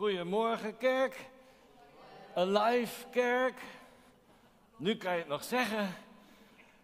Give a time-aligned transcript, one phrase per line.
[0.00, 1.16] Goedemorgen, kerk.
[2.34, 3.60] Alive, kerk.
[4.76, 5.84] Nu kan je het nog zeggen.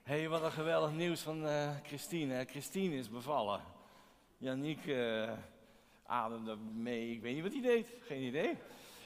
[0.03, 2.45] Hé, hey, wat een geweldig nieuws van uh, Christine.
[2.45, 3.61] Christine is bevallen.
[4.39, 5.31] Janiek uh,
[6.07, 7.11] ademde mee.
[7.11, 7.89] Ik weet niet wat hij deed.
[8.01, 8.57] Geen idee.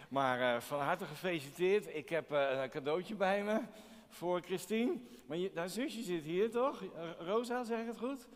[0.08, 1.94] Maar uh, van harte gefeliciteerd.
[1.94, 3.60] Ik heb een cadeautje bij me
[4.08, 4.96] voor Christine.
[5.26, 6.82] Maar je, haar zusje zit hier, toch?
[7.18, 8.28] Rosa, zeg het goed?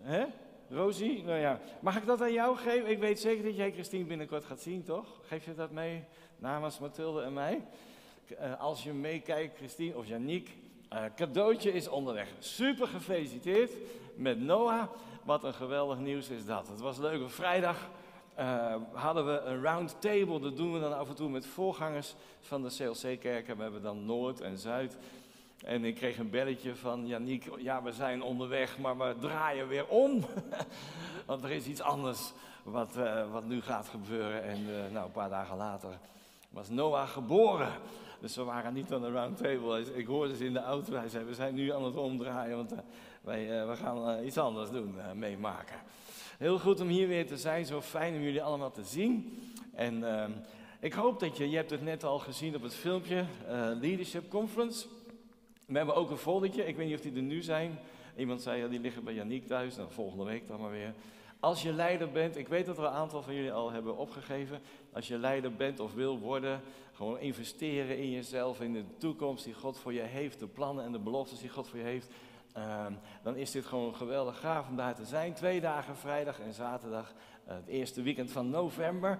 [0.00, 0.26] Hè?
[0.72, 2.90] Rosie, nou ja, mag ik dat aan jou geven?
[2.90, 5.06] Ik weet zeker dat jij Christine binnenkort gaat zien, toch?
[5.26, 6.04] Geef je dat mee
[6.38, 7.62] namens Mathilde en mij?
[8.30, 10.56] Uh, als je meekijkt, Christine of Janiek,
[10.92, 12.28] uh, cadeautje is onderweg.
[12.38, 13.70] Super gefeliciteerd
[14.14, 14.82] met Noah.
[15.24, 16.68] Wat een geweldig nieuws is dat.
[16.68, 17.22] Het was leuk.
[17.22, 17.90] Op vrijdag
[18.38, 20.40] uh, hadden we een round table.
[20.40, 23.56] Dat doen we dan af en toe met voorgangers van de CLC-kerken.
[23.56, 24.98] We hebben dan Noord en Zuid.
[25.64, 29.86] En ik kreeg een belletje van Janiek, ja we zijn onderweg, maar we draaien weer
[29.86, 30.24] om.
[31.26, 34.42] Want er is iets anders wat, uh, wat nu gaat gebeuren.
[34.42, 35.98] En uh, nou, een paar dagen later
[36.50, 37.72] was Noah geboren.
[38.20, 39.94] Dus we waren niet aan de round table.
[39.94, 40.94] Ik hoorde ze in de auto.
[40.94, 42.78] Hij zei, we zijn nu aan het omdraaien, want uh,
[43.20, 45.76] wij we gaan iets anders doen, meemaken.
[46.38, 47.66] Heel goed om hier weer te zijn.
[47.66, 49.38] Zo fijn om jullie allemaal te zien.
[49.74, 50.30] En ehm,
[50.80, 53.24] ik hoop dat je, je hebt het net al gezien op het filmpje,
[53.80, 54.86] Leadership Conference.
[55.70, 57.78] We hebben ook een foldertje, ik weet niet of die er nu zijn.
[58.16, 60.94] Iemand zei, ja, die liggen bij Janiek thuis, nou, volgende week dan maar weer.
[61.40, 64.60] Als je leider bent, ik weet dat er een aantal van jullie al hebben opgegeven.
[64.92, 66.60] Als je leider bent of wil worden,
[66.92, 70.92] gewoon investeren in jezelf, in de toekomst die God voor je heeft, de plannen en
[70.92, 72.08] de beloftes die God voor je heeft.
[72.56, 72.86] Uh,
[73.22, 75.34] dan is dit gewoon geweldig gaaf om daar te zijn.
[75.34, 77.12] Twee dagen, vrijdag en zaterdag,
[77.48, 79.18] uh, het eerste weekend van november.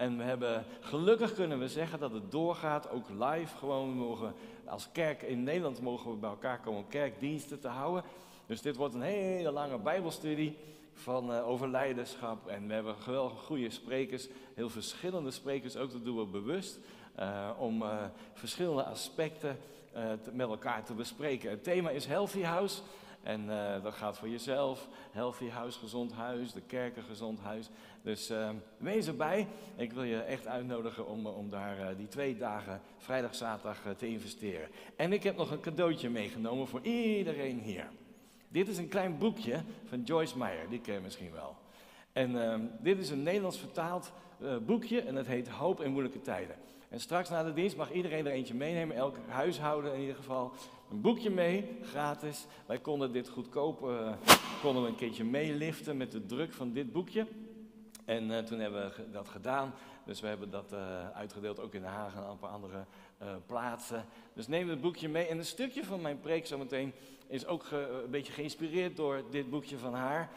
[0.00, 3.56] En we hebben gelukkig kunnen we zeggen dat het doorgaat, ook live.
[3.56, 4.34] Gewoon mogen,
[4.64, 8.04] als kerk in Nederland mogen we bij elkaar komen om kerkdiensten te houden.
[8.46, 10.56] Dus dit wordt een hele lange Bijbelstudie
[10.94, 12.48] van uh, over leiderschap.
[12.48, 16.78] En we hebben geweldig goede sprekers, heel verschillende sprekers, ook dat doen we bewust.
[17.18, 17.96] Uh, om uh,
[18.32, 19.58] verschillende aspecten
[19.92, 21.50] te, met elkaar te bespreken.
[21.50, 22.80] Het thema is Healthy House.
[23.22, 27.68] En uh, dat gaat voor jezelf, healthy huis, gezond huis, de kerken, gezond huis.
[28.02, 29.46] Dus uh, wees erbij.
[29.76, 34.68] Ik wil je echt uitnodigen om, om daar die twee dagen, vrijdag, zaterdag, te investeren.
[34.96, 37.88] En ik heb nog een cadeautje meegenomen voor iedereen hier.
[38.48, 41.56] Dit is een klein boekje van Joyce Meyer, die ken je misschien wel.
[42.12, 44.12] En dit is een Nederlands vertaald
[44.66, 46.56] boekje en het heet Hoop in moeilijke tijden.
[46.90, 50.52] En straks na de dienst mag iedereen er eentje meenemen, elk huishouden in ieder geval.
[50.90, 52.46] Een boekje mee, gratis.
[52.66, 54.12] Wij konden dit goedkoop, uh,
[54.62, 57.26] konden we een keertje meeliften met de druk van dit boekje.
[58.04, 59.74] En uh, toen hebben we dat gedaan.
[60.04, 62.84] Dus we hebben dat uh, uitgedeeld ook in Den Haag en een paar andere
[63.46, 64.04] plaatsen.
[64.34, 65.26] Dus neem het boekje mee.
[65.26, 66.92] En een stukje van mijn preek zometeen
[67.26, 70.30] is ook een beetje geïnspireerd door dit boekje van haar.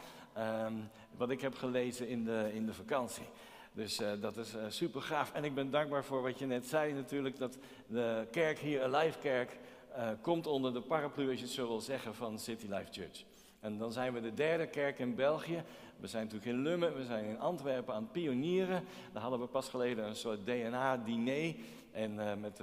[0.66, 3.26] Um, wat ik heb gelezen in de, in de vakantie.
[3.72, 5.32] Dus dat is super gaaf.
[5.32, 9.18] En ik ben dankbaar voor wat je net zei natuurlijk, dat de kerk hier, Alive
[9.18, 9.58] Kerk,
[9.96, 13.24] uh, komt onder de paraplu, als je het zo wil zeggen, van City Life Church.
[13.60, 15.62] En dan zijn we de derde kerk in België.
[16.00, 18.84] We zijn natuurlijk in Lummen, we zijn in Antwerpen aan het pionieren.
[19.12, 21.54] Daar hadden we pas geleden een soort DNA-diner.
[21.92, 22.60] En met,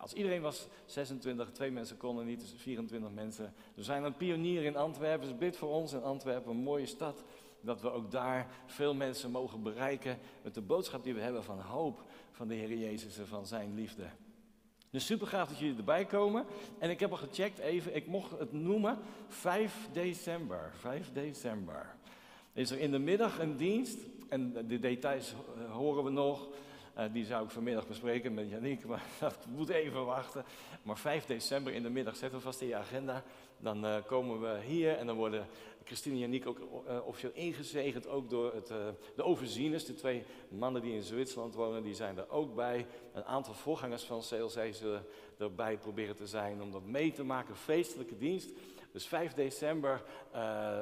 [0.00, 3.54] als iedereen was 26, twee mensen konden niet, dus 24 mensen.
[3.74, 6.86] We zijn aan het pionieren in Antwerpen, dus bid voor ons in Antwerpen, een mooie
[6.86, 7.24] stad
[7.62, 11.60] dat we ook daar veel mensen mogen bereiken met de boodschap die we hebben van
[11.60, 14.04] hoop van de Heer Jezus en van zijn liefde.
[14.92, 16.44] Dus super gaaf dat jullie erbij komen.
[16.78, 18.98] En ik heb al gecheckt even, ik mocht het noemen
[19.28, 20.70] 5 december.
[20.78, 21.94] 5 december.
[22.52, 23.98] Is er in de middag een dienst,
[24.28, 25.34] en de details
[25.70, 26.48] horen we nog.
[26.98, 30.44] Uh, die zou ik vanmiddag bespreken met Janiek, maar dat moet even wachten.
[30.82, 33.22] Maar 5 december in de middag, zetten we vast in je agenda.
[33.58, 35.46] Dan uh, komen we hier en dan worden
[35.84, 38.06] Christine en Janiek ook uh, officieel ingezegend.
[38.06, 38.66] Ook door het,
[39.16, 42.86] de overzieners, de twee mannen die in Zwitserland wonen, die zijn er ook bij.
[43.12, 45.06] Een aantal voorgangers van CLC zullen
[45.38, 47.56] erbij proberen te zijn om dat mee te maken.
[47.56, 48.50] Feestelijke dienst.
[48.92, 50.02] Dus 5 december,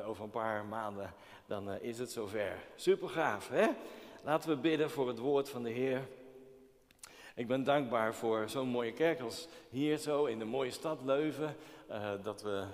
[0.06, 1.15] over een paar maanden,
[1.47, 2.57] dan is het zover.
[2.77, 3.66] Super gaaf, hè?
[4.25, 6.09] Laten we bidden voor het woord van de Heer.
[7.34, 11.57] Ik ben dankbaar voor zo'n mooie kerk als hier zo in de mooie stad Leuven.
[12.22, 12.65] Dat we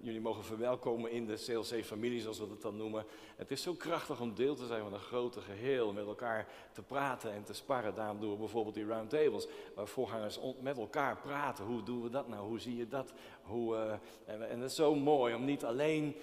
[0.00, 3.04] jullie mogen verwelkomen in de CLC-familie, zoals we dat dan noemen.
[3.36, 6.82] Het is zo krachtig om deel te zijn van een grote geheel, met elkaar te
[6.82, 7.94] praten en te sparren.
[7.94, 11.64] Daarom doen we bijvoorbeeld die roundtables, waar voorgangers met elkaar praten.
[11.64, 12.46] Hoe doen we dat nou?
[12.46, 13.12] Hoe zie je dat?
[13.42, 13.92] Hoe, uh,
[14.24, 16.16] en, het is zo mooi om niet alleen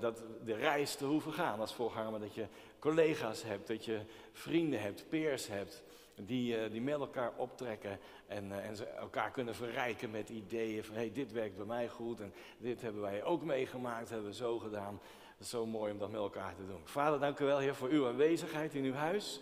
[0.00, 2.46] dat, de reis te hoeven gaan als voorganger, maar dat je
[2.78, 4.00] collega's hebt, dat je
[4.32, 5.82] vrienden hebt, peers hebt,
[6.14, 10.84] die, uh, die met elkaar optrekken en, uh, en ze elkaar kunnen verrijken met ideeën
[10.84, 14.34] van hey, dit werkt bij mij goed en dit hebben wij ook meegemaakt, hebben we
[14.34, 15.00] zo gedaan.
[15.36, 16.80] Het is zo mooi om dat met elkaar te doen.
[16.84, 19.40] Vader, dank u wel, Heer, voor uw aanwezigheid in uw huis.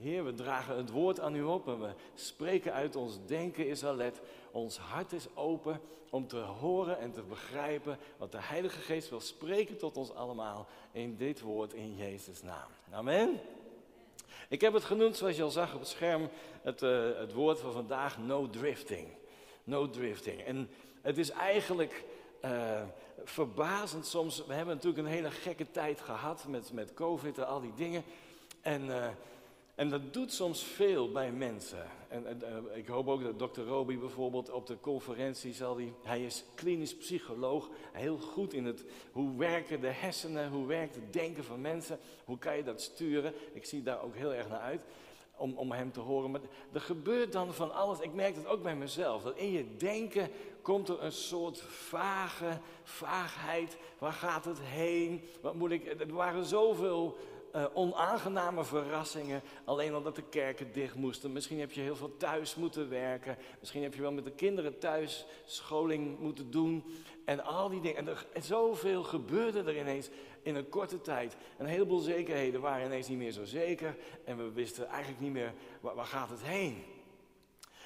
[0.00, 3.84] Heer, we dragen het woord aan u op en we spreken uit ons denken is
[3.84, 4.20] alert.
[4.50, 5.80] Ons hart is open
[6.10, 10.66] om te horen en te begrijpen wat de Heilige Geest wil spreken tot ons allemaal
[10.92, 12.68] in dit woord in Jezus' naam.
[12.90, 13.40] Amen.
[14.50, 16.28] Ik heb het genoemd, zoals je al zag op het scherm,
[16.62, 19.08] het, uh, het woord van vandaag, no drifting.
[19.64, 20.40] No drifting.
[20.40, 20.70] En
[21.02, 22.04] het is eigenlijk
[22.44, 22.82] uh,
[23.24, 24.46] verbazend soms.
[24.46, 28.04] We hebben natuurlijk een hele gekke tijd gehad met, met COVID en al die dingen.
[28.60, 29.06] En, uh,
[29.80, 31.86] en dat doet soms veel bij mensen.
[32.08, 36.24] En, uh, ik hoop ook dat dokter Roby bijvoorbeeld op de conferentie zal die, hij
[36.24, 41.44] is klinisch psycholoog, heel goed in het hoe werken de hersenen, hoe werkt het denken
[41.44, 43.32] van mensen, hoe kan je dat sturen.
[43.52, 44.84] Ik zie daar ook heel erg naar uit
[45.36, 46.30] om, om hem te horen.
[46.30, 46.40] Maar
[46.72, 48.00] er gebeurt dan van alles.
[48.00, 49.22] Ik merk het ook bij mezelf.
[49.22, 50.30] Dat in je denken
[50.62, 53.76] komt er een soort vage vaagheid.
[53.98, 55.24] Waar gaat het heen?
[55.40, 56.00] Wat moet ik?
[56.00, 57.16] Er waren zoveel
[57.56, 59.42] uh, onaangename verrassingen.
[59.64, 61.32] Alleen omdat de kerken dicht moesten.
[61.32, 63.36] Misschien heb je heel veel thuis moeten werken.
[63.60, 66.84] Misschien heb je wel met de kinderen thuis scholing moeten doen.
[67.24, 67.96] En al die dingen.
[67.96, 70.08] En er, zoveel gebeurde er ineens
[70.42, 71.36] in een korte tijd.
[71.58, 73.96] Een heleboel zekerheden waren ineens niet meer zo zeker.
[74.24, 76.84] En we wisten eigenlijk niet meer waar, waar gaat het heen.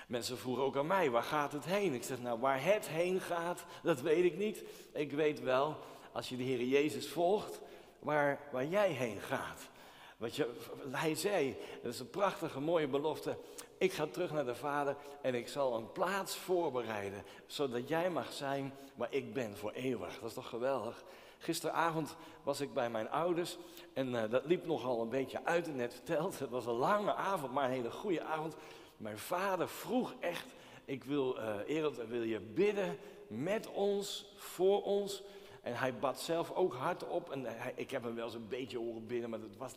[0.09, 1.95] Mensen vroegen ook aan mij, waar gaat het heen?
[1.95, 4.65] Ik zeg, nou, waar het heen gaat, dat weet ik niet.
[4.93, 5.77] Ik weet wel,
[6.13, 7.61] als je de Heer Jezus volgt,
[8.05, 9.69] waar, waar jij heen gaat.
[10.17, 10.51] Wat je,
[10.91, 13.37] hij zei, dat is een prachtige, mooie belofte.
[13.79, 18.33] Ik ga terug naar de Vader en ik zal een plaats voorbereiden, zodat jij mag
[18.33, 20.19] zijn waar ik ben voor eeuwig.
[20.21, 21.05] Dat is toch geweldig?
[21.39, 23.59] Gisteravond was ik bij mijn ouders
[23.93, 26.39] en uh, dat liep nogal een beetje uit en net verteld.
[26.39, 28.57] Het was een lange avond, maar een hele goede avond.
[28.97, 30.47] Mijn vader vroeg echt,
[30.85, 35.23] ik wil, uh, wil je bidden met ons, voor ons?
[35.65, 37.31] En hij bad zelf ook hardop.
[37.31, 39.73] En hij, ik heb hem wel eens een beetje horen bidden, maar, dat was,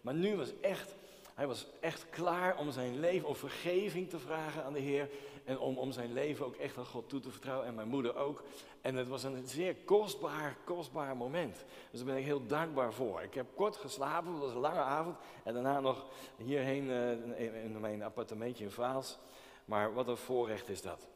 [0.00, 0.94] maar nu was echt,
[1.34, 5.08] hij was echt klaar om zijn leven, om vergeving te vragen aan de Heer.
[5.44, 7.66] En om, om zijn leven ook echt aan God toe te vertrouwen.
[7.66, 8.42] En mijn moeder ook.
[8.80, 11.64] En het was een zeer kostbaar, kostbaar moment.
[11.90, 13.22] Dus daar ben ik heel dankbaar voor.
[13.22, 15.16] Ik heb kort geslapen, het was een lange avond.
[15.44, 16.06] En daarna nog
[16.36, 19.18] hierheen uh, in mijn appartementje in Vaals.
[19.64, 21.08] Maar wat een voorrecht is dat.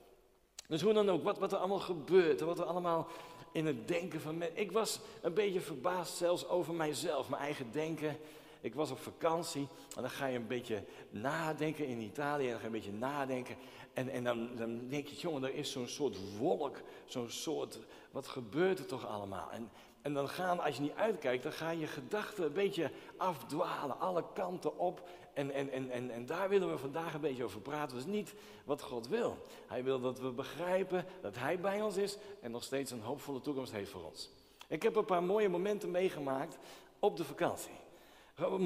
[0.68, 2.40] Dus hoe dan ook, wat, wat er allemaal gebeurt.
[2.40, 3.06] Wat er allemaal
[3.52, 4.58] in het denken van mensen.
[4.58, 8.16] Ik was een beetje verbaasd zelfs over mijzelf, mijn eigen denken.
[8.60, 12.44] Ik was op vakantie en dan ga je een beetje nadenken in Italië.
[12.44, 13.56] En dan ga je een beetje nadenken.
[13.92, 17.78] En, en dan, dan denk je, jongen, er is zo'n soort wolk, zo'n soort,
[18.10, 19.50] wat gebeurt er toch allemaal?
[19.50, 19.70] En,
[20.06, 24.24] en dan gaan, als je niet uitkijkt, dan gaan je gedachten een beetje afdwalen, alle
[24.34, 25.08] kanten op.
[25.32, 27.96] En, en, en, en, en daar willen we vandaag een beetje over praten.
[27.96, 29.36] Dat is niet wat God wil.
[29.66, 33.40] Hij wil dat we begrijpen dat Hij bij ons is en nog steeds een hoopvolle
[33.40, 34.30] toekomst heeft voor ons.
[34.68, 36.58] Ik heb een paar mooie momenten meegemaakt
[36.98, 37.76] op de vakantie.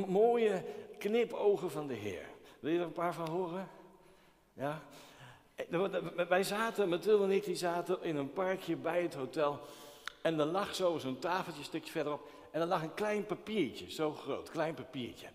[0.07, 0.65] Mooie
[0.99, 2.27] knipogen van de Heer.
[2.59, 3.69] Wil je er een paar van horen?
[4.53, 4.83] Ja?
[6.29, 9.61] Wij zaten, Mathilde en ik, die zaten in een parkje bij het hotel.
[10.23, 12.31] En er lag zo zo'n tafeltje een stukje verderop.
[12.51, 15.27] En er lag een klein papiertje, zo groot, klein papiertje.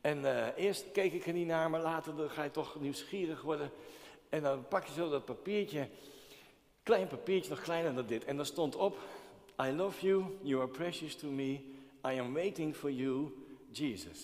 [0.00, 3.42] En uh, eerst keek ik er niet naar, maar later dan ga je toch nieuwsgierig
[3.42, 3.70] worden.
[4.28, 5.88] En dan pak je zo dat papiertje,
[6.82, 8.24] klein papiertje, nog kleiner dan dit.
[8.24, 8.98] En daar stond op,
[9.62, 11.50] I love you, you are precious to me,
[12.06, 13.32] I am waiting for you,
[13.70, 14.20] Jesus.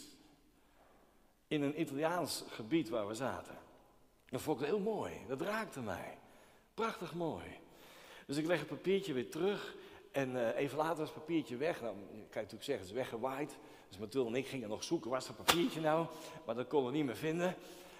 [1.49, 3.59] In een Italiaans gebied waar we zaten.
[4.30, 6.18] Dat vond ik heel mooi, dat raakte mij.
[6.75, 7.44] Prachtig mooi.
[8.26, 9.75] Dus ik leg het papiertje weer terug
[10.14, 11.80] en uh, even later was het papiertje weg.
[11.80, 13.56] Nou, kan je natuurlijk zeggen, het is weggewaaid.
[13.88, 16.06] Dus Mathilde en ik gingen nog zoeken, waar is dat papiertje nou?
[16.47, 17.54] Maar dat konden we niet meer vinden.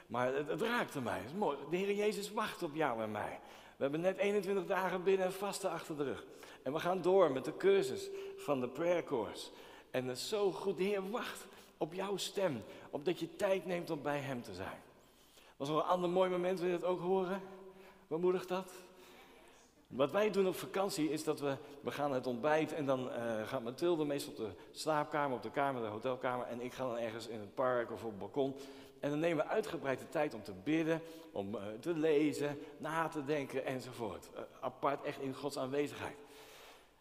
[0.07, 1.19] Maar het, raakte mij.
[1.19, 1.59] Het is mooi.
[1.71, 3.41] De Heer Jezus wacht op jou en mij.
[3.77, 6.25] We hebben net 21 dagen binnen vaste achter de rug.
[6.63, 9.51] En we gaan door met de cursus van de prayer course.
[9.91, 10.77] En het is zo goed.
[10.77, 12.63] De Heer wacht op jouw stem.
[12.91, 14.83] Op dat je tijd neemt om bij Hem te zijn.
[15.57, 17.43] Was nog een ander mooi moment, wil je dat ook horen?
[18.07, 18.73] Wat moedigt dat?
[19.95, 23.49] Wat wij doen op vakantie is dat we, we gaan het ontbijt en dan uh,
[23.49, 26.47] gaat Mathilde meestal op de slaapkamer, op de kamer, de hotelkamer.
[26.47, 28.57] En ik ga dan ergens in het park of op het balkon.
[29.01, 31.01] En dan nemen we uitgebreid de tijd om te bidden,
[31.33, 34.29] om uh, te lezen, na te denken enzovoort.
[34.35, 36.17] Uh, apart, echt in Gods aanwezigheid.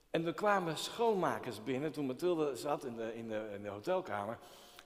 [0.10, 4.38] En er kwamen schoonmakers binnen toen Mathilde zat in de, in de, in de hotelkamer.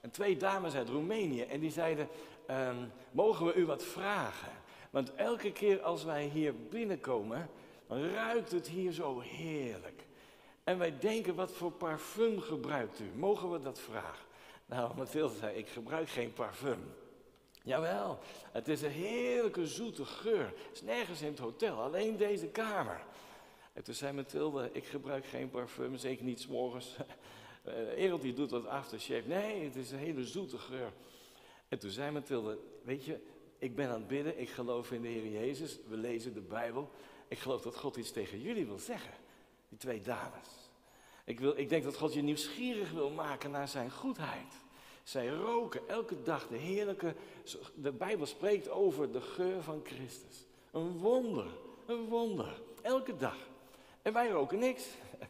[0.01, 1.41] En twee dames uit Roemenië.
[1.41, 2.07] En die zeiden,
[2.49, 4.51] um, mogen we u wat vragen?
[4.89, 7.49] Want elke keer als wij hier binnenkomen,
[7.88, 10.06] ruikt het hier zo heerlijk.
[10.63, 13.12] En wij denken, wat voor parfum gebruikt u?
[13.15, 14.25] Mogen we dat vragen?
[14.65, 16.79] Nou, Mathilde zei, ik gebruik geen parfum.
[17.63, 18.20] Jawel,
[18.51, 20.46] het is een heerlijke zoete geur.
[20.46, 23.06] Het is nergens in het hotel, alleen deze kamer.
[23.74, 26.96] En toen zei Mathilde, ik gebruik geen parfum, zeker niet s'morgens.
[27.67, 29.27] Uh, Ereld die doet wat aftershave.
[29.27, 30.91] Nee, het is een hele zoete geur.
[31.67, 33.20] En toen zei Mathilde, weet je,
[33.58, 36.91] ik ben aan het bidden, ik geloof in de Heer Jezus, we lezen de Bijbel.
[37.27, 39.13] Ik geloof dat God iets tegen jullie wil zeggen,
[39.69, 40.48] die twee dames.
[41.24, 44.53] Ik, wil, ik denk dat God je nieuwsgierig wil maken naar zijn goedheid.
[45.03, 47.15] Zij roken elke dag de heerlijke.
[47.75, 50.46] De Bijbel spreekt over de geur van Christus.
[50.72, 51.48] Een wonder,
[51.86, 52.62] een wonder.
[52.81, 53.36] Elke dag.
[54.01, 54.84] En wij roken niks.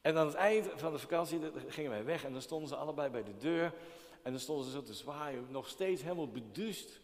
[0.00, 3.10] En aan het eind van de vakantie gingen wij weg en dan stonden ze allebei
[3.10, 3.72] bij de deur.
[4.22, 7.00] En dan stonden ze zo te zwaaien, nog steeds helemaal beduust.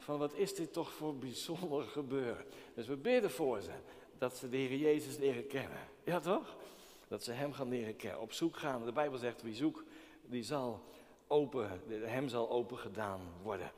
[0.00, 2.44] Van wat is dit toch voor bijzonder gebeuren.
[2.74, 3.72] Dus we bidden voor ze
[4.18, 5.78] dat ze de Heer Jezus leren kennen.
[6.04, 6.56] Ja toch?
[7.08, 8.20] Dat ze Hem gaan leren kennen.
[8.20, 8.84] Op zoek gaan.
[8.84, 9.82] De Bijbel zegt wie zoekt,
[10.22, 10.82] die zal
[11.26, 13.72] open, hem zal open gedaan worden.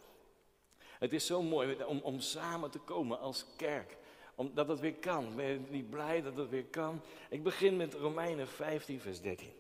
[0.99, 3.97] Het is zo mooi om, om samen te komen als kerk.
[4.35, 5.37] Omdat het weer kan.
[5.37, 7.01] Ben je niet blij dat het weer kan?
[7.29, 9.53] Ik begin met Romeinen 15, vers 13.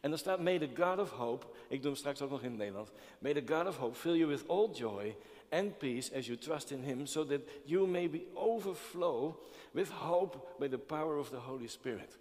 [0.00, 2.48] En dan staat, may the God of hope, ik doe hem straks ook nog in
[2.48, 2.90] het Nederlands.
[3.18, 5.16] May the God of hope fill you with all joy
[5.54, 9.34] and peace as you trust in him, so that you may be overflow
[9.70, 12.18] with hope by the power of the Holy Spirit.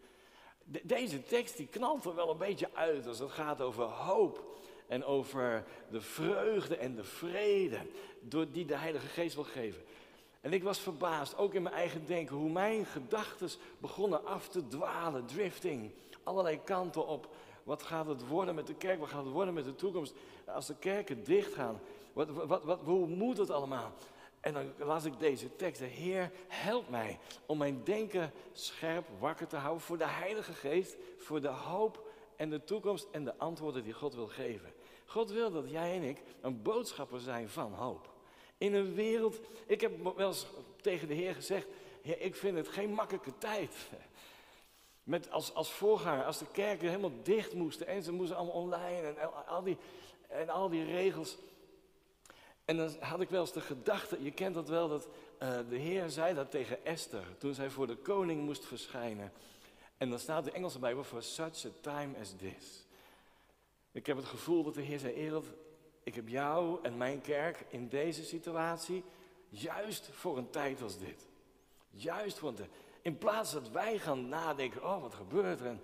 [0.84, 4.44] deze tekst die knalt er wel een beetje uit als het gaat over hoop
[4.88, 7.80] en over de vreugde en de vrede
[8.20, 9.82] door die de Heilige Geest wil geven.
[10.42, 14.68] En ik was verbaasd, ook in mijn eigen denken, hoe mijn gedachten begonnen af te
[14.68, 15.92] dwalen, drifting,
[16.24, 17.30] allerlei kanten op.
[17.64, 19.00] Wat gaat het worden met de kerk?
[19.00, 20.14] Wat gaat het worden met de toekomst?
[20.46, 21.80] Als de kerken dichtgaan,
[22.14, 23.94] wat, wat, wat, hoe moet het allemaal?
[24.40, 25.80] En dan las ik deze tekst.
[25.82, 30.96] De Heer, help mij om mijn denken scherp wakker te houden voor de Heilige Geest,
[31.18, 34.74] voor de hoop en de toekomst en de antwoorden die God wil geven.
[35.06, 38.12] God wil dat jij en ik een boodschapper zijn van hoop.
[38.58, 40.46] In een wereld, ik heb wel eens
[40.82, 41.68] tegen de Heer gezegd,
[42.02, 43.76] ik vind het geen makkelijke tijd.
[45.04, 49.08] Met als, als voorganger, als de kerken helemaal dicht moesten en ze moesten allemaal online
[49.08, 49.78] en al die,
[50.28, 51.38] en al die regels.
[52.66, 55.08] En dan had ik wel eens de gedachte, je kent dat wel, dat
[55.42, 59.32] uh, de Heer zei dat tegen Esther toen zij voor de koning moest verschijnen.
[59.98, 62.86] En dan staat de Engelse Bijbel voor such a time as this.
[63.92, 65.46] Ik heb het gevoel dat de Heer zei, Ereld,
[66.04, 69.04] ik heb jou en mijn kerk in deze situatie
[69.50, 71.28] juist voor een tijd als dit.
[71.90, 72.68] Juist voor een
[73.04, 75.82] In plaats dat wij gaan nadenken, oh wat gebeurt er, en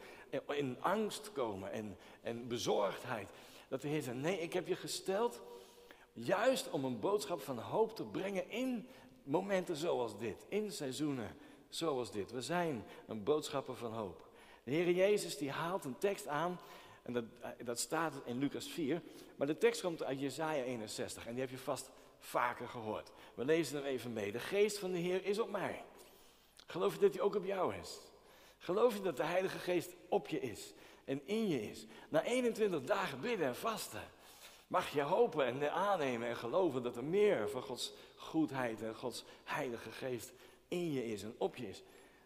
[0.47, 3.29] in angst komen en, en bezorgdheid.
[3.67, 5.41] Dat de Heer zei, nee, ik heb je gesteld
[6.13, 8.87] juist om een boodschap van hoop te brengen in
[9.23, 10.45] momenten zoals dit.
[10.47, 11.35] In seizoenen
[11.69, 12.31] zoals dit.
[12.31, 14.27] We zijn een boodschapper van hoop.
[14.63, 16.59] De Heer Jezus die haalt een tekst aan
[17.01, 17.23] en dat,
[17.63, 19.01] dat staat in Lucas 4.
[19.35, 23.11] Maar de tekst komt uit Jesaja 61 en die heb je vast vaker gehoord.
[23.33, 24.31] We lezen hem even mee.
[24.31, 25.83] De geest van de Heer is op mij.
[26.69, 27.99] Geloof je dat hij ook op jou is?
[28.57, 30.73] Geloof je dat de Heilige Geest op je is
[31.05, 31.85] en in je is?
[32.09, 34.03] Na 21 dagen bidden en vasten
[34.67, 39.23] mag je hopen en aannemen en geloven dat er meer van Gods goedheid en Gods
[39.43, 40.31] Heilige Geest
[40.67, 41.83] in je is en op je is.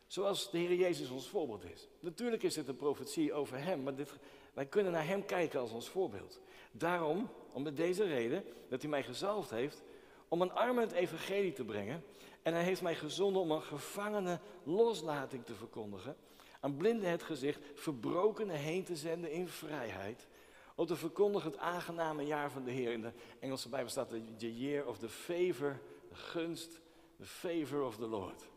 [0.07, 1.87] Zoals de Heer Jezus ons voorbeeld is.
[1.99, 4.09] Natuurlijk is dit een profetie over Hem, maar dit,
[4.53, 6.39] wij kunnen naar Hem kijken als ons voorbeeld.
[6.71, 9.83] Daarom, om met deze reden, dat Hij mij gezalfd heeft
[10.27, 12.03] om een arme het evangelie te brengen.
[12.43, 16.15] En Hij heeft mij gezonden om een gevangene loslating te verkondigen.
[16.59, 20.27] Aan blinden het gezicht, verbrokenen heen te zenden in vrijheid.
[20.75, 22.91] Om te verkondigen het aangename jaar van de Heer.
[22.91, 26.81] In de Engelse Bijbel staat de year of the favor, de gunst,
[27.17, 28.49] the favor of the Lord.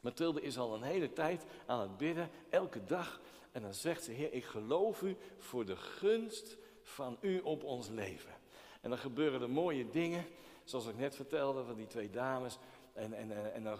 [0.00, 3.20] Mathilde is al een hele tijd aan het bidden, elke dag.
[3.52, 7.88] En dan zegt ze, Heer, ik geloof u voor de gunst van u op ons
[7.88, 8.34] leven.
[8.80, 10.26] En dan gebeuren er mooie dingen,
[10.64, 12.58] zoals ik net vertelde van die twee dames.
[12.94, 13.78] En, en, en dan,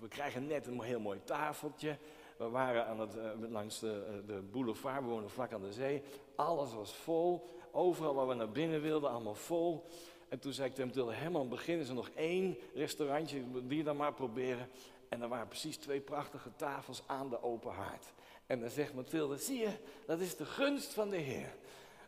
[0.00, 1.98] we krijgen net een heel mooi tafeltje.
[2.36, 3.16] We waren aan het,
[3.50, 6.02] langs de, de boulevard, we wonen vlak aan de zee.
[6.34, 7.52] Alles was vol.
[7.70, 9.84] Overal waar we naar binnen wilden, allemaal vol.
[10.28, 13.42] En toen zei ik tegen Mathilde, helemaal aan het begin is er nog één restaurantje,
[13.66, 14.68] die dan maar proberen.
[15.08, 18.12] En er waren precies twee prachtige tafels aan de open haard.
[18.46, 19.70] En dan zegt Mathilde, zie je,
[20.06, 21.54] dat is de gunst van de Heer.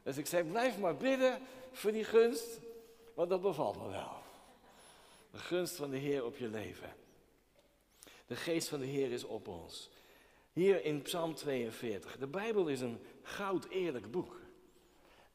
[0.02, 1.38] Dus ik zei, blijf maar bidden
[1.72, 2.60] voor die gunst,
[3.14, 4.24] want dat bevalt me wel.
[5.36, 6.94] De gunst van de Heer op je leven.
[8.26, 9.90] De geest van de Heer is op ons.
[10.52, 12.16] Hier in Psalm 42.
[12.16, 14.40] De Bijbel is een goud eerlijk boek.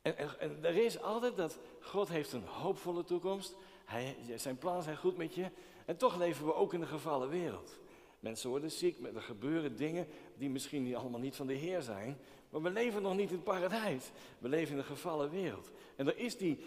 [0.01, 0.15] En,
[0.63, 3.55] er is altijd dat God heeft een hoopvolle toekomst.
[3.86, 5.50] Hij, zijn plannen zijn goed met je.
[5.86, 7.79] En toch leven we ook in een gevallen wereld.
[8.20, 12.17] Mensen worden ziek, er gebeuren dingen die misschien niet allemaal niet van de Heer zijn.
[12.50, 14.12] Maar we leven nog niet in het paradijs.
[14.39, 15.72] We leven in een gevallen wereld.
[15.96, 16.65] En er is die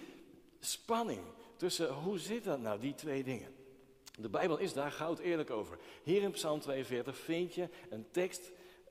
[0.60, 1.22] spanning
[1.56, 3.54] tussen, hoe zit dat nou, die twee dingen?
[4.18, 5.78] De Bijbel is daar goud eerlijk over.
[6.02, 8.50] Hier in Psalm 42 vind je een tekst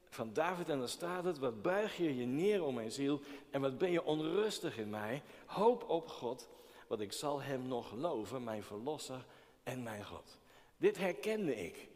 [0.10, 3.62] van David en dan staat het, wat buig je je neer om mijn ziel en
[3.62, 5.22] wat ben je onrustig in mij.
[5.46, 6.50] Hoop op God,
[6.88, 9.26] want ik zal hem nog loven, mijn verlosser
[9.64, 10.38] en mijn God.
[10.78, 11.88] Dit herkende ik.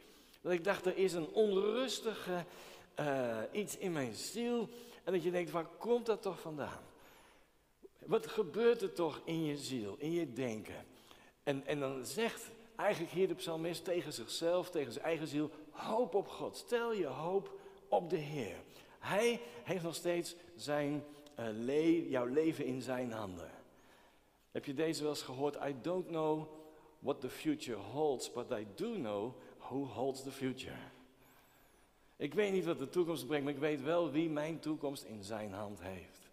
[0.41, 2.45] Dat ik dacht, er is een onrustige
[2.99, 4.69] uh, iets in mijn ziel.
[5.03, 6.86] En dat je denkt, waar komt dat toch vandaan?
[8.07, 10.85] Wat gebeurt er toch in je ziel, in je denken?
[11.43, 16.15] En, en dan zegt eigenlijk hier de psalmist tegen zichzelf, tegen zijn eigen ziel, hoop
[16.15, 16.57] op God.
[16.57, 18.55] Stel je hoop op de Heer.
[18.99, 21.03] Hij heeft nog steeds zijn,
[21.39, 23.51] uh, le jouw leven in zijn handen.
[24.51, 25.55] Heb je deze wel eens gehoord?
[25.55, 26.47] I don't know
[26.99, 30.79] what the future holds, but I do know who holds the future.
[32.15, 35.23] Ik weet niet wat de toekomst brengt, maar ik weet wel wie mijn toekomst in
[35.23, 36.26] zijn hand heeft.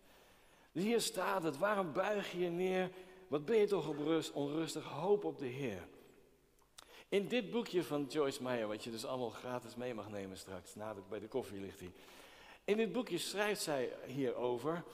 [0.74, 2.90] Hier staat het, waarom buig je je neer?
[3.28, 3.88] Wat ben je toch
[4.32, 4.84] onrustig?
[4.84, 5.86] Hoop op de Heer.
[7.08, 10.74] In dit boekje van Joyce Meyer, wat je dus allemaal gratis mee mag nemen straks,
[10.74, 11.92] nadat bij de koffie ligt hij.
[12.64, 14.84] In dit boekje schrijft zij hierover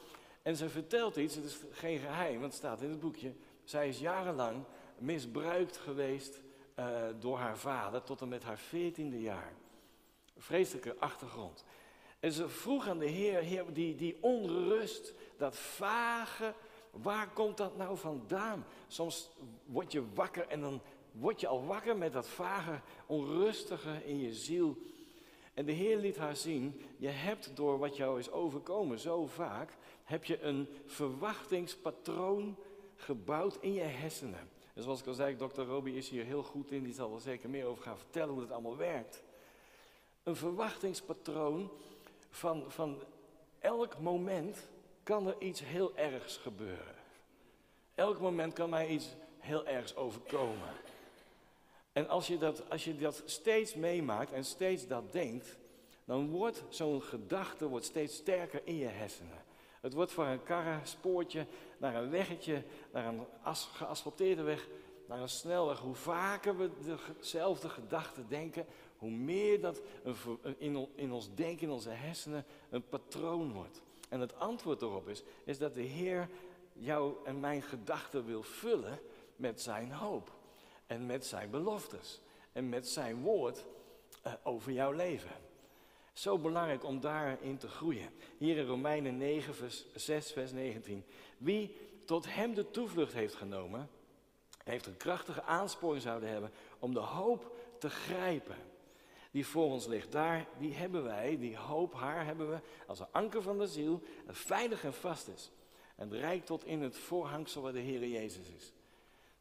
[0.42, 3.32] en ze vertelt iets, het is geen geheim, want het staat in het boekje.
[3.64, 4.64] Zij is jarenlang
[4.98, 6.40] misbruikt geweest
[6.78, 6.86] uh,
[7.20, 9.52] door haar vader tot en met haar veertiende jaar.
[10.36, 11.64] Vreselijke achtergrond.
[12.18, 16.54] En ze vroeg aan de Heer, Heer die, die onrust, dat vage,
[16.90, 18.64] waar komt dat nou vandaan?
[18.86, 19.30] Soms
[19.64, 20.80] word je wakker en dan
[21.12, 24.76] word je al wakker met dat vage, onrustige in je ziel.
[25.54, 29.76] En de Heer liet haar zien, je hebt door wat jou is overkomen zo vaak,
[30.04, 32.56] heb je een verwachtingspatroon
[32.96, 34.50] gebouwd in je hersenen.
[34.74, 37.20] En zoals ik al zei, dokter Robbie is hier heel goed in, die zal er
[37.20, 39.22] zeker meer over gaan vertellen hoe het allemaal werkt.
[40.22, 41.70] Een verwachtingspatroon
[42.30, 43.02] van, van
[43.58, 44.68] elk moment
[45.02, 46.94] kan er iets heel ergs gebeuren.
[47.94, 50.72] Elk moment kan mij iets heel ergs overkomen.
[51.92, 55.58] En als je dat, als je dat steeds meemaakt en steeds dat denkt,
[56.04, 59.44] dan wordt zo'n gedachte wordt steeds sterker in je hersenen.
[59.80, 61.46] Het wordt van een karrenspoortje
[61.78, 64.68] naar een weggetje, naar een as, geasfalteerde weg,
[65.06, 65.78] naar een snelweg.
[65.78, 66.70] Hoe vaker we
[67.18, 68.66] dezelfde gedachten denken,
[68.98, 69.80] hoe meer dat
[70.58, 73.82] in, in ons denken, in onze hersenen, een patroon wordt.
[74.10, 76.28] En het antwoord erop is, is dat de Heer
[76.72, 78.98] jou en mijn gedachten wil vullen
[79.36, 80.30] met zijn hoop.
[80.86, 82.20] En met zijn beloftes.
[82.52, 83.64] En met zijn woord
[84.26, 85.30] uh, over jouw leven.
[86.12, 88.10] Zo belangrijk om daarin te groeien.
[88.38, 91.04] Hier in Romeinen 9, vers 6, vers 19.
[91.38, 93.88] Wie tot hem de toevlucht heeft genomen,
[94.64, 98.56] heeft een krachtige aansporing zouden hebben om de hoop te grijpen
[99.30, 100.12] die voor ons ligt.
[100.12, 104.02] Daar, die hebben wij, die hoop, haar hebben we als een anker van de ziel,
[104.26, 105.50] dat veilig en vast is.
[105.96, 108.72] En rijk tot in het voorhangsel waar de Heer Jezus is.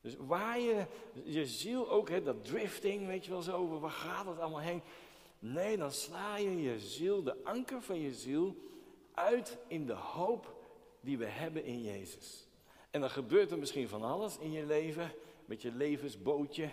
[0.01, 0.85] Dus waar je
[1.23, 4.81] je ziel ook, hè, dat drifting, weet je wel zo, waar gaat het allemaal heen?
[5.39, 8.55] Nee, dan sla je je ziel, de anker van je ziel,
[9.13, 10.55] uit in de hoop
[11.01, 12.47] die we hebben in Jezus.
[12.89, 15.11] En dan gebeurt er misschien van alles in je leven,
[15.45, 16.69] met je levensbootje,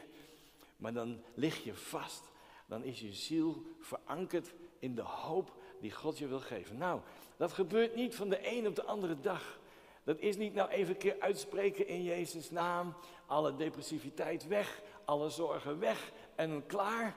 [0.76, 2.22] maar dan lig je vast.
[2.66, 6.76] Dan is je ziel verankerd in de hoop die God je wil geven.
[6.76, 7.00] Nou,
[7.36, 9.58] dat gebeurt niet van de een op de andere dag.
[10.04, 12.94] Dat is niet nou even een keer uitspreken in Jezus' naam,
[13.26, 17.16] alle depressiviteit weg, alle zorgen weg en klaar.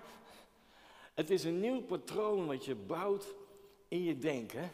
[1.13, 3.35] Het is een nieuw patroon wat je bouwt
[3.87, 4.71] in je denken.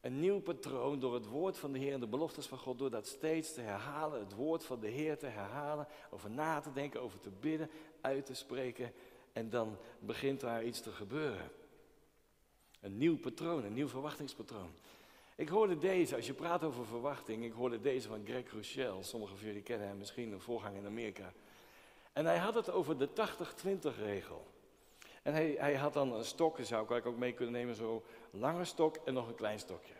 [0.00, 2.90] Een nieuw patroon door het woord van de Heer en de beloftes van God, door
[2.90, 7.00] dat steeds te herhalen, het woord van de Heer te herhalen, over na te denken,
[7.00, 7.70] over te bidden,
[8.00, 8.92] uit te spreken.
[9.38, 11.50] En dan begint daar iets te gebeuren.
[12.80, 14.70] Een nieuw patroon, een nieuw verwachtingspatroon.
[15.36, 19.02] Ik hoorde deze, als je praat over verwachting, ik hoorde deze van Greg Rochelle.
[19.02, 21.32] Sommigen van jullie kennen hem misschien, een voorganger in Amerika.
[22.12, 24.46] En hij had het over de 80-20 regel.
[25.22, 28.64] En hij, hij had dan een stok, zou ik ook mee kunnen nemen, zo lange
[28.64, 29.94] stok en nog een klein stokje.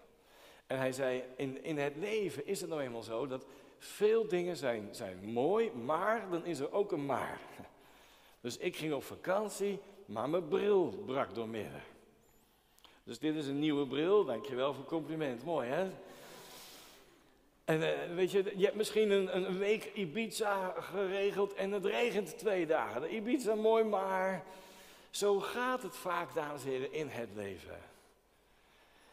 [0.66, 3.46] En hij zei, in, in het leven is het nou eenmaal zo dat
[3.78, 7.40] veel dingen zijn, zijn mooi, maar dan is er ook een maar.
[8.48, 11.82] Dus ik ging op vakantie, maar mijn bril brak door midden.
[13.04, 15.90] Dus dit is een nieuwe bril, dankjewel voor het compliment, mooi hè?
[17.64, 22.38] En uh, weet je, je hebt misschien een, een week Ibiza geregeld en het regent
[22.38, 23.00] twee dagen.
[23.00, 24.44] De Ibiza mooi, maar
[25.10, 27.78] zo gaat het vaak, dames en heren, in het leven.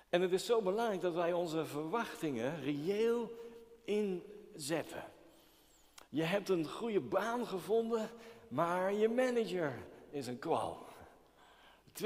[0.09, 3.31] En het is zo belangrijk dat wij onze verwachtingen reëel
[3.83, 5.03] inzetten.
[6.09, 8.09] Je hebt een goede baan gevonden,
[8.47, 9.73] maar je manager
[10.09, 10.85] is een kwal.
[12.03, 12.05] 20%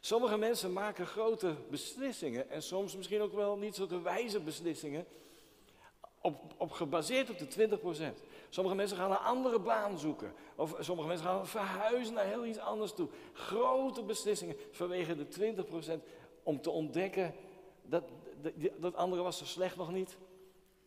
[0.00, 5.06] Sommige mensen maken grote beslissingen en soms misschien ook wel niet zulke wijze beslissingen
[6.20, 7.78] op, op gebaseerd op de
[8.16, 8.22] 20%.
[8.48, 10.32] Sommige mensen gaan een andere baan zoeken.
[10.54, 13.08] Of sommige mensen gaan verhuizen naar heel iets anders toe.
[13.32, 15.54] Grote beslissingen vanwege de
[15.98, 16.02] 20%
[16.42, 17.34] om te ontdekken
[17.82, 18.02] dat
[18.42, 20.16] dat, dat andere was zo slecht nog niet.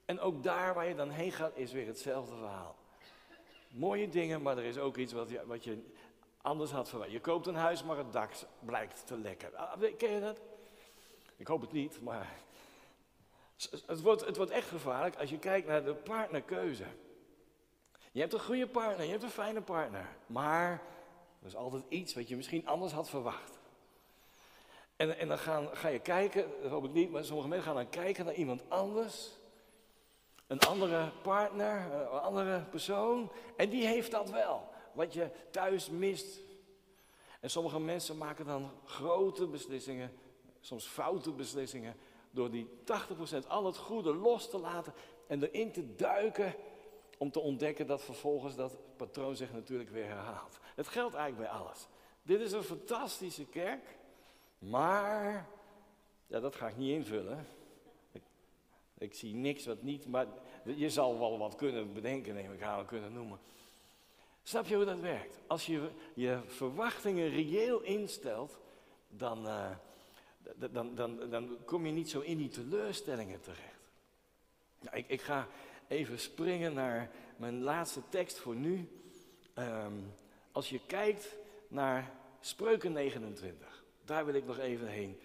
[0.05, 2.75] En ook daar waar je dan heen gaat is weer hetzelfde verhaal.
[3.73, 5.83] Mooie dingen, maar er is ook iets wat je, wat je
[6.41, 7.11] anders had verwacht.
[7.11, 9.55] Je koopt een huis, maar het dak blijkt te lekken.
[9.55, 10.39] Ah, ken je dat?
[11.37, 12.39] Ik hoop het niet, maar
[13.85, 16.85] het wordt, het wordt echt gevaarlijk als je kijkt naar de partnerkeuze.
[18.11, 20.71] Je hebt een goede partner, je hebt een fijne partner, maar
[21.41, 23.59] er is altijd iets wat je misschien anders had verwacht.
[24.95, 27.75] En, en dan gaan, ga je kijken, dat hoop ik niet, maar sommige mensen gaan
[27.75, 29.38] dan kijken naar iemand anders.
[30.49, 33.31] Een andere partner, een andere persoon.
[33.55, 36.39] En die heeft dat wel, wat je thuis mist.
[37.39, 40.11] En sommige mensen maken dan grote beslissingen,
[40.59, 41.95] soms foute beslissingen,
[42.31, 42.69] door die
[43.43, 44.93] 80% al het goede los te laten
[45.27, 46.55] en erin te duiken
[47.17, 50.59] om te ontdekken dat vervolgens dat patroon zich natuurlijk weer herhaalt.
[50.75, 51.87] Het geldt eigenlijk bij alles.
[52.21, 53.97] Dit is een fantastische kerk.
[54.59, 55.47] Maar,
[56.27, 57.47] ja, dat ga ik niet invullen.
[58.99, 60.27] Ik, zie niks wat niet, maar
[60.63, 63.39] je zal wel wat kunnen bedenken, neem ik aan, kunnen noemen.
[64.43, 65.39] Snap je hoe dat werkt?
[65.47, 68.57] Als je je verwachtingen reëel instelt,
[69.07, 69.69] dan, uh,
[70.55, 73.79] dan, dan, dan, kom je niet zo in die teleurstellingen terecht.
[74.91, 75.47] Ik, ik, ga
[75.87, 78.89] even springen naar mijn laatste tekst voor nu.
[79.55, 80.13] Um,
[80.51, 81.35] als je kijkt
[81.67, 83.83] naar Spreuken 29.
[84.05, 85.19] Daar wil ik nog even heen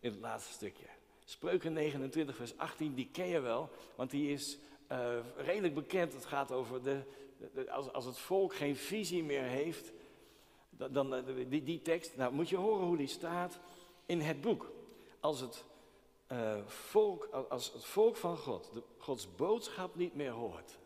[0.00, 0.95] in het laatste stukje.
[1.28, 4.58] Spreuken 29, vers 18, die ken je wel, want die is
[4.92, 6.12] uh, redelijk bekend.
[6.12, 7.02] Het gaat over de,
[7.70, 9.92] als, als het volk geen visie meer heeft,
[10.70, 13.58] dan, dan eh, die, die, tekst, nou moet je horen hoe die staat
[14.06, 14.72] in het boek.
[15.20, 15.64] Als het,
[16.32, 20.78] uh, volk, als het volk van God de, Gods boodschap niet meer hoort,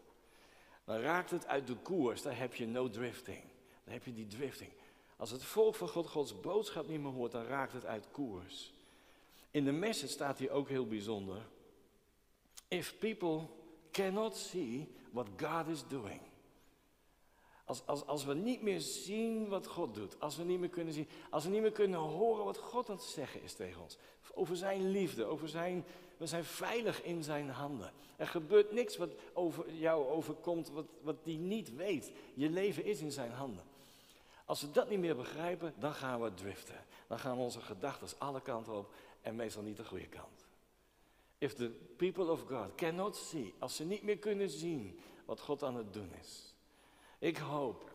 [0.85, 2.22] dan raakt het uit de koers.
[2.22, 3.42] Daar heb je no drifting.
[3.85, 4.70] Dan heb je die drifting.
[5.16, 8.72] Als het volk van God Gods boodschap niet meer hoort, dan raakt het uit koers.
[9.50, 11.46] In de message staat hier ook heel bijzonder.
[12.68, 13.46] If people
[13.90, 16.20] cannot see what God is doing.
[17.64, 20.94] Als, als, als we niet meer zien wat God doet, als we niet meer kunnen
[20.94, 23.98] zien, als we niet meer kunnen horen wat God aan het zeggen is tegen ons.
[24.34, 25.84] Over zijn liefde, over zijn,
[26.16, 27.92] we zijn veilig in zijn handen.
[28.16, 32.12] Er gebeurt niks wat over jou overkomt wat, wat die niet weet.
[32.34, 33.64] Je leven is in zijn handen.
[34.44, 36.84] Als we dat niet meer begrijpen, dan gaan we driften.
[37.06, 40.48] Dan gaan onze gedachten alle kanten op en meestal niet de goede kant.
[41.38, 45.62] If the people of God cannot see, als ze niet meer kunnen zien wat God
[45.62, 46.54] aan het doen is.
[47.18, 47.90] Ik hoop,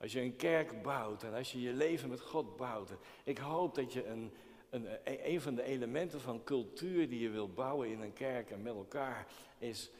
[0.00, 2.90] als je een kerk bouwt en als je je leven met God bouwt,
[3.24, 4.32] ik hoop dat je een,
[4.70, 8.62] een, een van de elementen van cultuur die je wil bouwen in een kerk en
[8.62, 9.26] met elkaar
[9.58, 9.90] is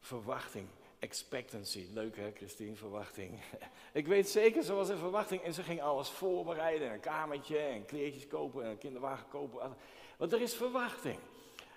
[0.00, 1.86] verwachting expectancy.
[1.92, 3.40] Leuk hè, Christine, verwachting.
[3.92, 6.92] Ik weet zeker, ze was in verwachting en ze ging alles voorbereiden.
[6.92, 9.76] Een kamertje en kleertjes kopen en een kinderwagen kopen.
[10.16, 11.18] Want er is verwachting.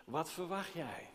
[0.06, 1.10] Wat verwacht jij?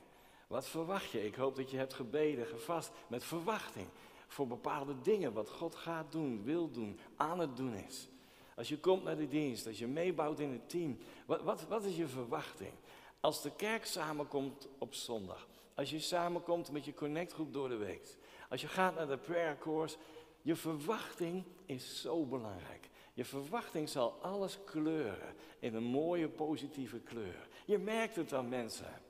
[0.46, 1.26] Wat verwacht je?
[1.26, 3.86] Ik hoop dat je hebt gebeden, gevast met verwachting.
[4.26, 8.08] Voor bepaalde dingen wat God gaat doen, wil doen, aan het doen is.
[8.56, 10.98] Als je komt naar de dienst, als je meebouwt in het team.
[11.26, 12.72] Wat, wat, wat is je verwachting?
[13.20, 15.46] Als de kerk samenkomt op zondag.
[15.74, 18.16] Als je samenkomt met je connectgroep door de week.
[18.48, 19.96] Als je gaat naar de prayer course.
[20.42, 22.88] Je verwachting is zo belangrijk.
[23.14, 27.48] Je verwachting zal alles kleuren in een mooie positieve kleur.
[27.64, 29.00] Je merkt het aan mensen.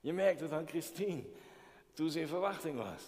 [0.00, 1.22] Je merkt het aan Christine
[1.92, 3.02] toen ze in verwachting was.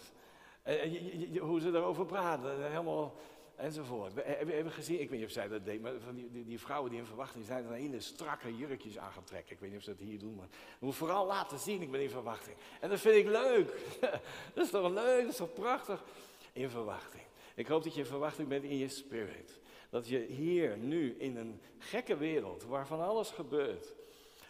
[1.40, 2.70] hoe ze erover praten.
[2.70, 3.14] Helemaal
[3.56, 4.14] enzovoort.
[4.14, 6.90] We hebben gezien, ik weet niet of zij dat deed, maar van die, die, vrouwen
[6.90, 9.52] die in verwachting zijn, dan hele strakke jurkjes aan gaan trekken.
[9.52, 11.90] Ik weet niet of ze dat hier doen, maar we moeten vooral laten zien, ik
[11.90, 12.56] ben in verwachting.
[12.80, 13.74] En dat vind ik leuk.
[14.54, 16.04] dat is toch leuk, dat is toch prachtig?
[16.52, 17.22] In verwachting.
[17.58, 19.60] Ik hoop dat je in verwachting bent in je spirit.
[19.90, 23.94] Dat je hier, nu, in een gekke wereld, waar van alles gebeurt,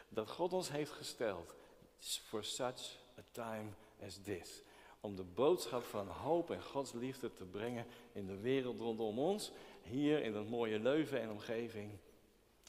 [0.08, 1.54] dat God ons heeft gesteld,
[1.98, 3.70] for such a time
[4.06, 4.62] as this
[5.00, 9.52] om de boodschap van hoop en Gods liefde te brengen in de wereld rondom ons,
[9.82, 11.90] hier in dat mooie Leuven en omgeving,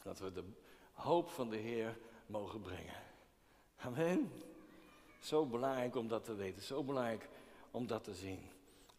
[0.03, 0.43] dat we de
[0.93, 3.01] hoop van de Heer mogen brengen.
[3.75, 4.31] Amen.
[5.21, 7.29] Zo belangrijk om dat te weten, zo belangrijk
[7.71, 8.49] om dat te zien.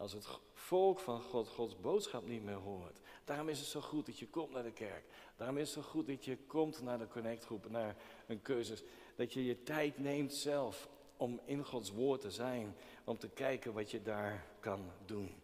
[0.00, 3.00] Als het volk van God Gods boodschap niet meer hoort.
[3.24, 5.04] Daarom is het zo goed dat je komt naar de kerk.
[5.36, 8.82] Daarom is het zo goed dat je komt naar de connectgroep, naar een cursus.
[9.16, 13.72] Dat je je tijd neemt zelf om in Gods woord te zijn, om te kijken
[13.72, 15.34] wat je daar kan doen.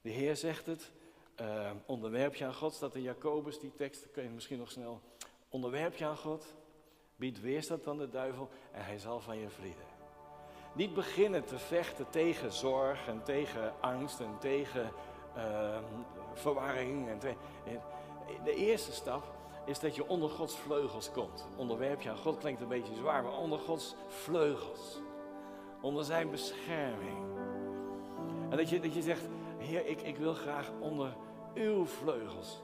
[0.00, 0.90] De Heer zegt het,
[1.40, 5.00] uh, onderwerp je aan God, staat in Jacobus, die tekst kun je misschien nog snel.
[5.48, 6.54] Onderwerp je aan God,
[7.16, 9.89] bied weerstand aan de duivel en hij zal van je vlieden.
[10.72, 14.90] Niet beginnen te vechten tegen zorg en tegen angst en tegen
[15.34, 15.82] ehm,
[16.32, 17.08] verwarring.
[17.08, 17.18] En
[18.44, 19.22] de eerste stap
[19.64, 21.46] is dat je onder Gods vleugels komt.
[21.56, 25.00] Onderwerp je aan God klinkt een beetje zwaar, maar onder Gods vleugels.
[25.80, 27.38] Onder zijn bescherming.
[28.50, 29.28] En dat je, dat je zegt,
[29.58, 31.16] Heer, ik, ik wil graag onder
[31.54, 32.60] uw vleugels.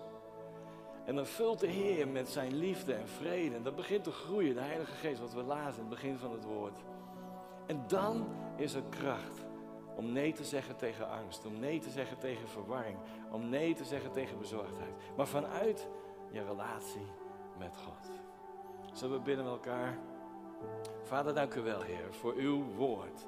[1.05, 3.55] En dan vult de Heer met zijn liefde en vrede.
[3.55, 6.33] En dat begint te groeien, de Heilige Geest, wat we lazen in het begin van
[6.33, 6.79] het woord.
[7.66, 8.26] En dan
[8.57, 9.44] is er kracht
[9.96, 12.96] om nee te zeggen tegen angst, om nee te zeggen tegen verwarring,
[13.31, 14.92] om nee te zeggen tegen bezorgdheid.
[15.16, 15.88] Maar vanuit
[16.31, 17.07] je relatie
[17.59, 18.11] met God.
[18.92, 19.98] Zullen we met elkaar?
[21.02, 23.26] Vader, dank u wel, Heer, voor uw woord.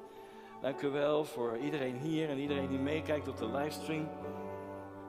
[0.60, 4.08] Dank u wel voor iedereen hier en iedereen die meekijkt op de livestream.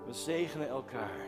[0.06, 1.28] We zegenen elkaar.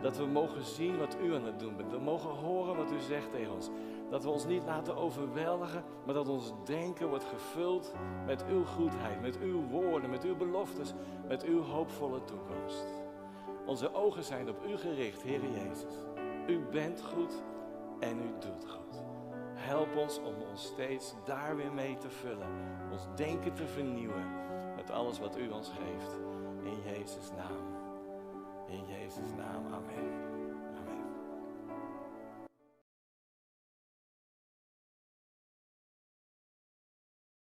[0.00, 1.90] Dat we mogen zien wat u aan het doen bent.
[1.90, 3.70] We mogen horen wat u zegt tegen ons.
[4.10, 7.94] Dat we ons niet laten overweldigen, maar dat ons denken wordt gevuld
[8.26, 10.94] met uw goedheid, met uw woorden, met uw beloftes,
[11.26, 12.86] met uw hoopvolle toekomst.
[13.66, 15.94] Onze ogen zijn op u gericht, Heer Jezus.
[16.46, 17.42] U bent goed
[17.98, 19.02] en u doet goed.
[19.54, 22.48] Help ons om ons steeds daar weer mee te vullen.
[22.92, 24.26] Ons denken te vernieuwen
[24.76, 26.18] met alles wat u ons geeft.
[26.62, 27.76] In Jezus' naam.
[28.66, 29.66] In Jezus' naam.
[29.72, 30.27] Amen.